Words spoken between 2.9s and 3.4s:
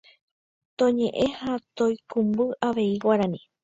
Guarani